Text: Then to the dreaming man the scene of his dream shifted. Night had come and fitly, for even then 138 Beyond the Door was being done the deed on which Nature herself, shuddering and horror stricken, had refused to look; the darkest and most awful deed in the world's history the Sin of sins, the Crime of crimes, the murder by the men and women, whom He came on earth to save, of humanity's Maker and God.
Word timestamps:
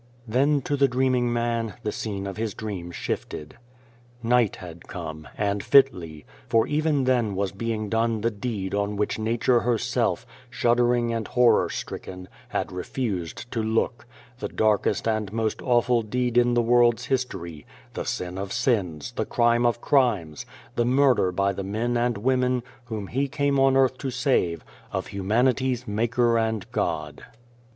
Then 0.27 0.63
to 0.63 0.75
the 0.75 0.87
dreaming 0.87 1.31
man 1.31 1.75
the 1.83 1.91
scene 1.91 2.25
of 2.25 2.35
his 2.37 2.55
dream 2.55 2.89
shifted. 2.89 3.57
Night 4.23 4.55
had 4.55 4.87
come 4.87 5.27
and 5.37 5.63
fitly, 5.63 6.25
for 6.49 6.65
even 6.65 7.03
then 7.03 7.35
138 7.35 7.35
Beyond 7.35 7.35
the 7.35 7.37
Door 7.37 7.41
was 7.43 7.51
being 7.51 7.89
done 7.89 8.21
the 8.21 8.31
deed 8.31 8.73
on 8.73 8.95
which 8.95 9.19
Nature 9.19 9.59
herself, 9.59 10.25
shuddering 10.49 11.13
and 11.13 11.27
horror 11.27 11.69
stricken, 11.69 12.27
had 12.47 12.71
refused 12.71 13.51
to 13.51 13.61
look; 13.61 14.07
the 14.39 14.47
darkest 14.47 15.07
and 15.07 15.31
most 15.31 15.61
awful 15.61 16.01
deed 16.01 16.35
in 16.35 16.55
the 16.55 16.63
world's 16.63 17.05
history 17.05 17.67
the 17.93 18.03
Sin 18.03 18.39
of 18.39 18.51
sins, 18.51 19.11
the 19.11 19.23
Crime 19.27 19.67
of 19.67 19.81
crimes, 19.81 20.47
the 20.75 20.83
murder 20.83 21.31
by 21.31 21.53
the 21.53 21.63
men 21.63 21.95
and 21.95 22.17
women, 22.17 22.63
whom 22.85 23.05
He 23.05 23.27
came 23.27 23.59
on 23.59 23.77
earth 23.77 23.99
to 23.99 24.09
save, 24.09 24.65
of 24.91 25.05
humanity's 25.05 25.87
Maker 25.87 26.39
and 26.39 26.65
God. 26.71 27.23